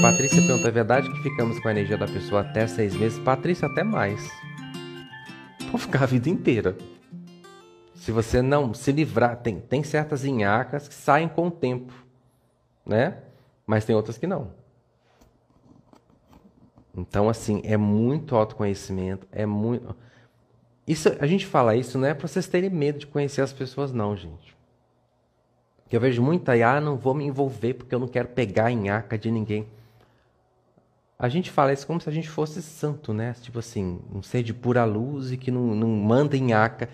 [0.00, 3.18] Patrícia pergunta: é verdade que ficamos com a energia da pessoa até seis meses?
[3.18, 4.30] Patrícia, até mais.
[5.70, 6.74] Pode ficar a vida inteira.
[7.94, 11.92] Se você não se livrar, tem, tem certas inhacas que saem com o tempo,
[12.84, 13.18] né?
[13.66, 14.52] Mas tem outras que não.
[16.96, 19.94] Então, assim, é muito autoconhecimento, é muito.
[20.88, 23.92] Isso, a gente fala isso não é para vocês terem medo de conhecer as pessoas,
[23.92, 24.56] não, gente.
[25.90, 28.72] Que eu vejo muita, ah, não vou me envolver porque eu não quero pegar a
[28.72, 29.68] nhaca de ninguém.
[31.20, 33.34] A gente fala isso como se a gente fosse santo, né?
[33.42, 36.88] Tipo assim, um ser de pura luz e que não, não manda nhaca.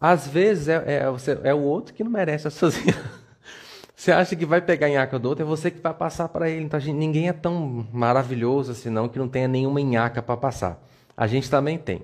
[0.00, 1.04] Às vezes é, é,
[1.44, 2.70] é, o outro que não merece a sua
[3.94, 6.64] Você acha que vai pegar nhaca do outro, é você que vai passar para ele.
[6.64, 10.82] Então, gente, ninguém é tão maravilhoso assim, não, que não tenha nenhuma nhaca para passar.
[11.14, 12.02] A gente também tem.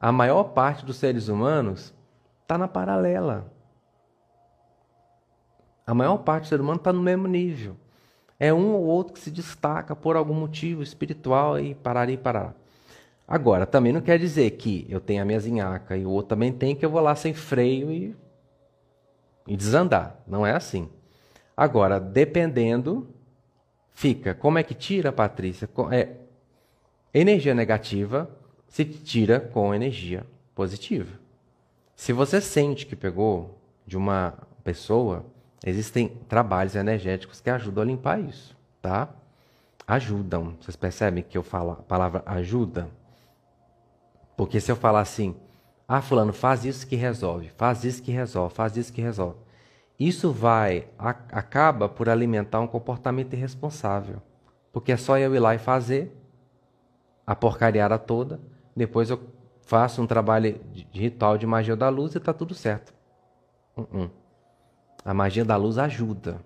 [0.00, 1.92] A maior parte dos seres humanos
[2.42, 3.52] está na paralela.
[5.84, 7.76] A maior parte do ser humano está no mesmo nível.
[8.38, 12.54] É um ou outro que se destaca por algum motivo espiritual e parar e parar.
[13.26, 16.52] Agora, também não quer dizer que eu tenho a minha zinhaca e o outro também
[16.52, 18.14] tem, que eu vou lá sem freio e,
[19.46, 20.22] e desandar.
[20.26, 20.90] Não é assim.
[21.56, 23.08] Agora, dependendo,
[23.92, 24.34] fica.
[24.34, 25.68] Como é que tira, Patrícia?
[25.90, 26.08] É,
[27.14, 28.28] energia negativa
[28.68, 31.18] se tira com energia positiva.
[31.96, 35.24] Se você sente que pegou de uma pessoa,
[35.64, 39.08] existem trabalhos energéticos que ajudam a limpar isso, tá?
[39.86, 40.56] Ajudam.
[40.60, 42.88] Vocês percebem que eu falo a palavra ajuda?
[44.36, 45.34] Porque se eu falar assim,
[45.88, 49.38] ah, fulano, faz isso que resolve, faz isso que resolve, faz isso que resolve.
[49.98, 54.20] Isso vai, a, acaba por alimentar um comportamento irresponsável.
[54.72, 56.12] Porque é só eu ir lá e fazer
[57.26, 58.40] a porcariada toda,
[58.76, 59.20] depois eu
[59.62, 62.92] faço um trabalho de, ritual de magia da luz e está tudo certo.
[63.76, 64.10] Uh -uh.
[65.04, 66.40] A magia da luz ajuda.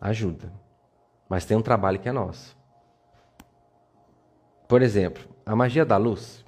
[0.00, 0.52] Ajuda.
[1.28, 2.56] Mas tem um trabalho que é nosso.
[4.68, 6.44] Por exemplo, a magia da luz,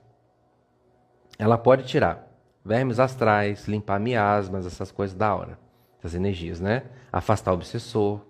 [1.38, 2.26] ela pode tirar
[2.64, 5.58] vermes astrais, limpar miasmas, essas coisas da hora,
[5.98, 6.84] essas energias, né?
[7.12, 8.20] Afastar o obsessor.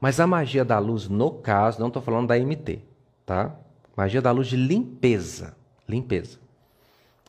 [0.00, 2.82] Mas a magia da luz, no caso, não estou falando da MT,
[3.26, 3.54] tá?
[3.96, 5.56] Magia da luz de limpeza,
[5.88, 6.38] limpeza.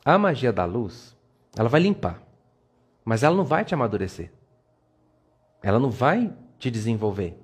[0.04, 1.16] A magia da luz,
[1.56, 2.22] ela vai limpar,
[3.04, 4.32] mas ela não vai te amadurecer.
[5.62, 7.38] Ela não vai te desenvolver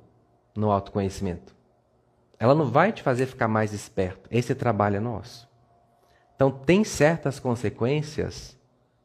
[0.56, 1.56] no autoconhecimento.
[2.38, 4.28] Ela não vai te fazer ficar mais esperto.
[4.30, 5.48] Esse trabalho é nosso.
[6.34, 8.56] Então, tem certas consequências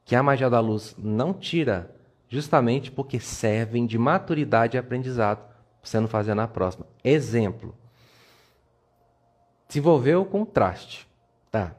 [0.06, 1.96] que a magia da luz não tira,
[2.30, 6.86] justamente porque servem de maturidade e aprendizado para você não fazer na próxima.
[7.04, 7.76] Exemplo:
[9.68, 11.10] se envolveu com traste.
[11.50, 11.76] Tá.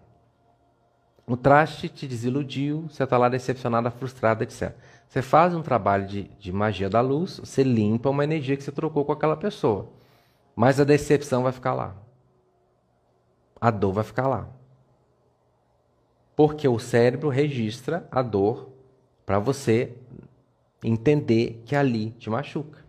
[1.26, 4.74] O traste te desiludiu, você está lá decepcionada, frustrada, etc.
[5.08, 8.72] Você faz um trabalho de, de magia da luz, você limpa uma energia que você
[8.72, 9.88] trocou com aquela pessoa.
[10.54, 11.96] Mas a decepção vai ficar lá.
[13.60, 14.48] A dor vai ficar lá.
[16.36, 18.70] Porque o cérebro registra a dor
[19.24, 19.96] para você
[20.82, 22.84] entender que ali te machuca.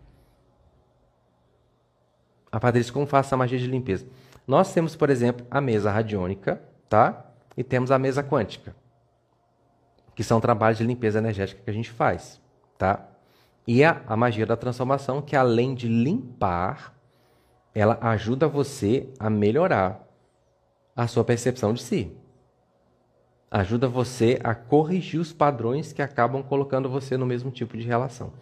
[2.52, 4.06] A Patrícia, como faço a magia de limpeza?
[4.46, 7.25] Nós temos, por exemplo, a mesa radiônica, tá?
[7.56, 8.74] E temos a mesa quântica,
[10.14, 12.40] que são trabalhos de limpeza energética que a gente faz,
[12.76, 13.06] tá?
[13.66, 16.94] E a, a magia da transformação, que além de limpar,
[17.74, 20.06] ela ajuda você a melhorar
[20.94, 22.16] a sua percepção de si.
[23.50, 28.32] Ajuda você a corrigir os padrões que acabam colocando você no mesmo tipo de relação.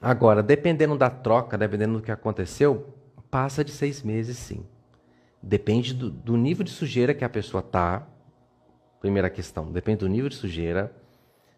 [0.00, 2.94] Agora, dependendo da troca, dependendo do que aconteceu,
[3.30, 4.64] passa de seis meses sim.
[5.42, 8.06] Depende do, do nível de sujeira que a pessoa tá.
[9.00, 10.92] Primeira questão, depende do nível de sujeira.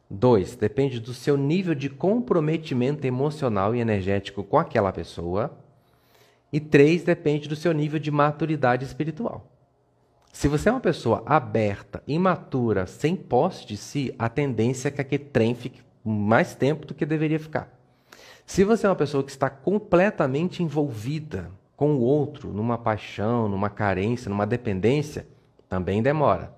[0.08, 5.56] Dois, depende do seu nível de comprometimento emocional e energético com aquela pessoa.
[6.52, 9.46] E três, depende do seu nível de maturidade espiritual.
[10.32, 15.00] Se você é uma pessoa aberta, imatura, sem posse de si, a tendência é que
[15.00, 17.72] aquele trem fique mais tempo do que deveria ficar.
[18.47, 21.50] Se você é uma pessoa que está completamente envolvida
[21.80, 25.27] com o outro, numa paixão, numa carência, numa dependência,
[25.66, 26.54] também demora.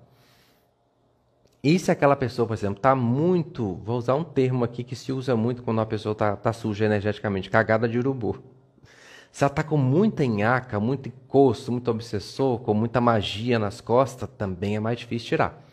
[1.63, 5.13] E se aquela pessoa, por exemplo, está muito, vou usar um termo aqui que se
[5.13, 8.43] usa muito quando uma pessoa está tá suja energeticamente, cagada de urubu.
[9.31, 14.27] Se ela está com muita enhaca, muito encosto, muito obsessor, com muita magia nas costas,
[14.37, 15.65] também é mais difícil tirar.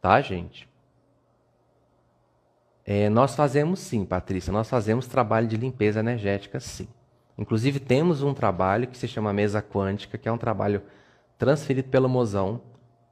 [0.00, 0.66] Tá, gente?
[2.82, 6.88] É, nós fazemos sim, Patrícia, nós fazemos trabalho de limpeza energética sim.
[7.38, 10.82] Inclusive temos um trabalho que se chama Mesa Quântica, que é um trabalho
[11.38, 12.60] transferido pelo mozão,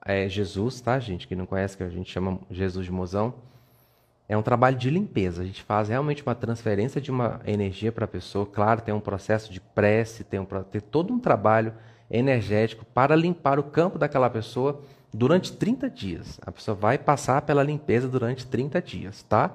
[0.05, 1.27] é Jesus, tá, gente?
[1.27, 3.35] Que não conhece, que a gente chama Jesus de mozão.
[4.29, 5.43] é um trabalho de limpeza.
[5.43, 8.47] A gente faz realmente uma transferência de uma energia para a pessoa.
[8.47, 11.75] Claro, tem um processo de prece, tem, um, tem todo um trabalho
[12.11, 14.81] energético para limpar o campo daquela pessoa
[15.13, 16.41] durante 30 dias.
[16.45, 19.51] A pessoa vai passar pela limpeza durante 30 dias, tá?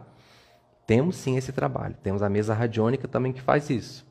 [0.86, 1.96] Temos sim esse trabalho.
[2.02, 4.09] Temos a mesa radiônica também que faz isso.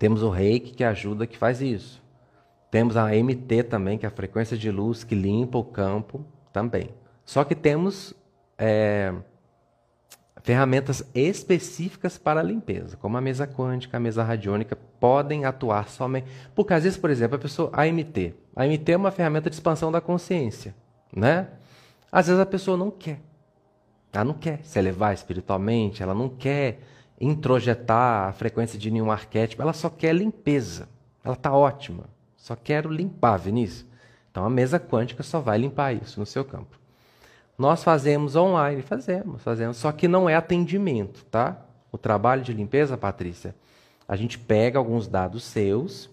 [0.00, 2.02] Temos o reiki que ajuda, que faz isso.
[2.70, 6.88] Temos a MT também, que é a frequência de luz que limpa o campo também.
[7.22, 8.14] Só que temos
[8.56, 9.12] é,
[10.42, 16.28] ferramentas específicas para a limpeza, como a mesa quântica, a mesa radiônica, podem atuar somente.
[16.54, 17.68] Porque às vezes, por exemplo, a pessoa.
[17.70, 18.34] A AMT.
[18.56, 20.74] A AMT é uma ferramenta de expansão da consciência.
[21.14, 21.46] Né?
[22.10, 23.20] Às vezes a pessoa não quer.
[24.10, 26.80] Ela não quer se elevar espiritualmente, ela não quer
[27.20, 30.88] introjetar a frequência de nenhum arquétipo, ela só quer limpeza.
[31.22, 32.04] Ela está ótima.
[32.36, 33.86] Só quero limpar, Vinícius.
[34.30, 36.78] Então a mesa quântica só vai limpar isso no seu campo.
[37.58, 41.60] Nós fazemos online, fazemos, fazemos, só que não é atendimento, tá?
[41.92, 43.54] O trabalho de limpeza, Patrícia,
[44.08, 46.08] a gente pega alguns dados seus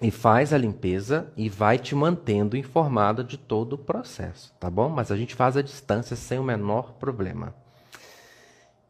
[0.00, 4.88] e faz a limpeza e vai te mantendo informada de todo o processo, tá bom?
[4.88, 7.52] Mas a gente faz a distância sem o menor problema.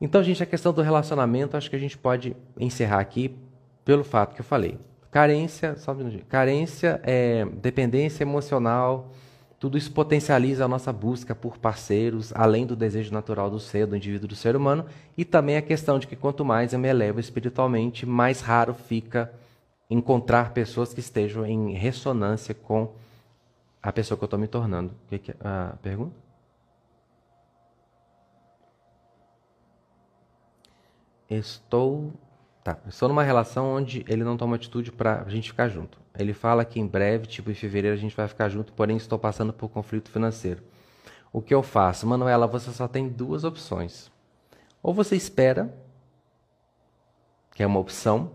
[0.00, 3.36] Então, gente, a questão do relacionamento, acho que a gente pode encerrar aqui
[3.84, 4.78] pelo fato que eu falei.
[5.10, 6.18] Carência, só um.
[6.28, 9.10] Carência é dependência emocional,
[9.58, 13.94] tudo isso potencializa a nossa busca por parceiros, além do desejo natural do ser, do
[13.94, 14.86] indivíduo, do ser humano,
[15.18, 19.30] e também a questão de que quanto mais eu me elevo espiritualmente, mais raro fica
[19.90, 22.94] encontrar pessoas que estejam em ressonância com
[23.82, 24.92] a pessoa que eu estou me tornando.
[24.92, 26.29] O que, que é a pergunta?
[31.30, 32.12] Estou
[32.62, 32.76] Tá.
[32.86, 35.98] Estou numa relação onde ele não toma atitude para a gente ficar junto.
[36.18, 39.18] Ele fala que em breve, tipo em fevereiro, a gente vai ficar junto, porém estou
[39.18, 40.62] passando por conflito financeiro.
[41.32, 42.06] O que eu faço?
[42.06, 44.10] Manuela, você só tem duas opções.
[44.82, 45.74] Ou você espera,
[47.54, 48.32] que é uma opção,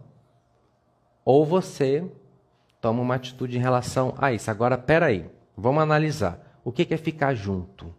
[1.24, 2.10] ou você
[2.82, 4.50] toma uma atitude em relação a isso.
[4.50, 6.60] Agora, peraí, vamos analisar.
[6.64, 7.94] O que é ficar junto?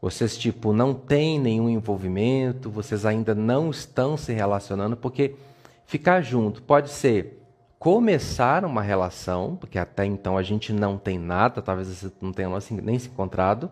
[0.00, 5.34] Vocês, tipo, não têm nenhum envolvimento, vocês ainda não estão se relacionando, porque
[5.84, 7.38] ficar junto pode ser
[7.78, 12.48] começar uma relação, porque até então a gente não tem nada, talvez você não tenha
[12.82, 13.70] nem se encontrado,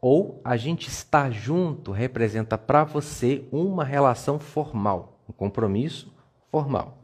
[0.00, 6.12] ou a gente estar junto representa para você uma relação formal, um compromisso
[6.50, 6.98] formal.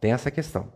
[0.00, 0.68] Tem essa questão.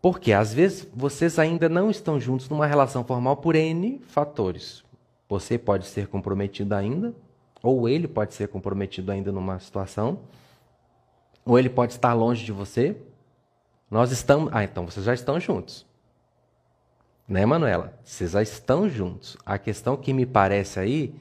[0.00, 4.84] Porque às vezes vocês ainda não estão juntos numa relação formal por N fatores.
[5.28, 7.14] Você pode ser comprometido ainda,
[7.62, 10.20] ou ele pode ser comprometido ainda numa situação,
[11.44, 12.96] ou ele pode estar longe de você.
[13.90, 14.50] Nós estamos.
[14.52, 15.86] Ah, então vocês já estão juntos.
[17.26, 17.92] Né, Manuela?
[18.02, 19.36] Vocês já estão juntos.
[19.44, 21.14] A questão que me parece aí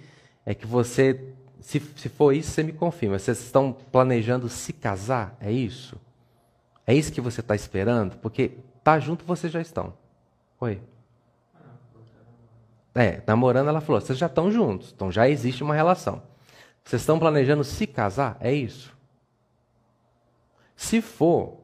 [0.45, 3.19] é que você, se, se for isso, você me confirma.
[3.19, 5.35] Vocês estão planejando se casar?
[5.41, 5.99] É isso?
[6.85, 8.15] É isso que você está esperando?
[8.17, 8.51] Porque
[8.81, 9.93] tá junto, vocês já estão.
[10.61, 10.79] Oi.
[12.97, 16.23] É, namorando, ela falou: vocês já estão juntos, então já existe uma relação.
[16.83, 18.37] Vocês estão planejando se casar?
[18.39, 18.97] É isso.
[20.75, 21.59] Se for,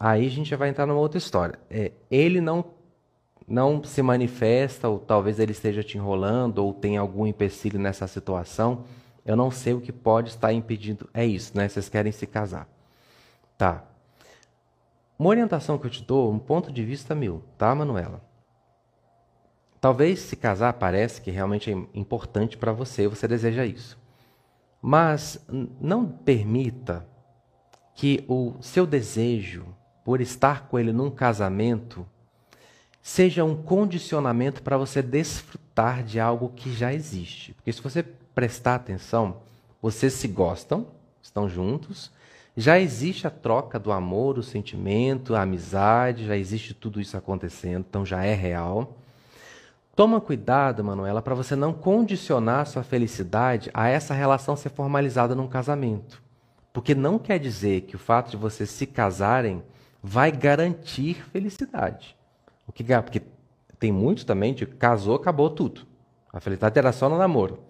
[0.00, 1.58] aí a gente já vai entrar numa outra história.
[1.68, 2.64] É, ele não
[3.46, 8.84] não se manifesta, ou talvez ele esteja te enrolando, ou tem algum empecilho nessa situação.
[9.26, 11.10] Eu não sei o que pode estar impedindo.
[11.12, 11.68] É isso, né?
[11.68, 12.66] Vocês querem se casar.
[13.58, 13.84] Tá.
[15.18, 18.31] Uma orientação que eu te dou, um ponto de vista meu, tá, Manuela?
[19.82, 23.98] Talvez se casar parece que realmente é importante para você, você deseja isso.
[24.80, 25.44] Mas
[25.80, 27.04] não permita
[27.92, 29.66] que o seu desejo
[30.04, 32.06] por estar com ele num casamento
[33.02, 37.52] seja um condicionamento para você desfrutar de algo que já existe.
[37.54, 39.38] Porque se você prestar atenção,
[39.82, 40.86] vocês se gostam,
[41.20, 42.12] estão juntos,
[42.56, 47.84] já existe a troca do amor, o sentimento, a amizade, já existe tudo isso acontecendo,
[47.88, 48.96] então já é real.
[49.94, 55.46] Toma cuidado, Manuela, para você não condicionar sua felicidade a essa relação ser formalizada num
[55.46, 56.22] casamento.
[56.72, 59.62] Porque não quer dizer que o fato de vocês se casarem
[60.02, 62.16] vai garantir felicidade.
[62.66, 63.20] O que porque
[63.78, 65.86] tem muitos também de casou, acabou tudo.
[66.32, 67.62] A felicidade era só no namoro.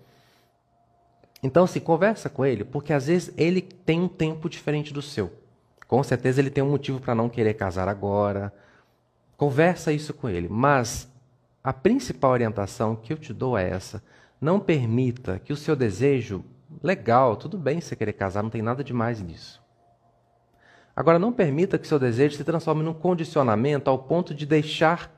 [1.43, 5.33] Então, se conversa com ele, porque às vezes ele tem um tempo diferente do seu.
[5.89, 8.55] Com certeza ele tem um motivo para não querer casar agora.
[9.37, 11.12] Conversa isso com ele, mas
[11.63, 14.03] a principal orientação que eu te dou é essa.
[14.41, 16.45] Não permita que o seu desejo,
[16.83, 19.63] legal, tudo bem você querer casar, não tem nada de mais nisso.
[20.95, 25.11] Agora, não permita que seu desejo se transforme num condicionamento ao ponto de deixar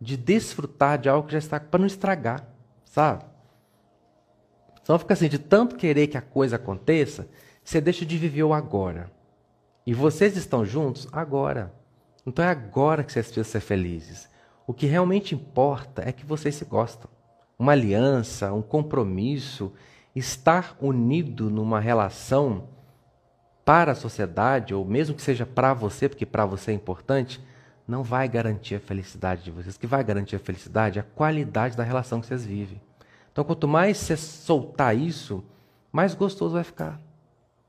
[0.00, 2.46] de desfrutar de algo que já está para não estragar,
[2.84, 3.24] sabe?
[4.82, 7.28] Então fica assim, de tanto querer que a coisa aconteça,
[7.62, 9.10] você deixa de viver o agora.
[9.86, 11.72] E vocês estão juntos agora.
[12.26, 14.29] Então é agora que vocês precisam ser felizes.
[14.70, 17.10] O que realmente importa é que vocês se gostam.
[17.58, 19.72] Uma aliança, um compromisso,
[20.14, 22.68] estar unido numa relação
[23.64, 27.44] para a sociedade, ou mesmo que seja para você, porque para você é importante,
[27.84, 29.74] não vai garantir a felicidade de vocês.
[29.74, 32.80] O que vai garantir a felicidade é a qualidade da relação que vocês vivem.
[33.32, 35.42] Então, quanto mais você soltar isso,
[35.90, 37.00] mais gostoso vai ficar.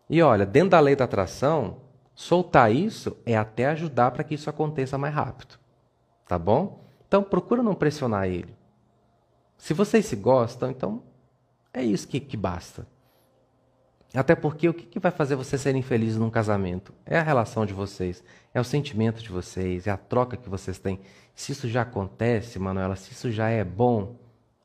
[0.08, 1.77] E olha, dentro da lei da atração,
[2.13, 5.60] soltar isso é até ajudar para que isso aconteça mais rápido.
[6.27, 6.79] Tá bom?
[7.12, 8.56] Então, procura não pressionar ele.
[9.58, 11.03] Se vocês se gostam, então
[11.74, 12.88] é isso que, que basta.
[14.13, 16.94] Até porque o que, que vai fazer vocês serem felizes num casamento?
[17.06, 20.80] É a relação de vocês, é o sentimento de vocês, é a troca que vocês
[20.80, 21.01] têm.
[21.36, 24.15] Se isso já acontece, Manuela, se isso já é bom,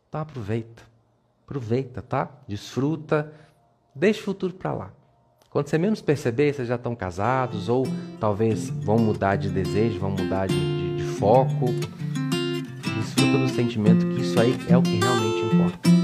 [0.09, 0.85] então aproveita.
[1.45, 2.31] Aproveita, tá?
[2.47, 3.33] Desfruta,
[3.93, 4.93] deixa o futuro para lá.
[5.50, 7.85] Quando você menos perceber, vocês já estão casados ou
[8.21, 11.67] talvez vão mudar de desejo, vão mudar de, de, de foco.
[12.97, 15.96] Desfruta do sentimento que isso aí é o que realmente importa.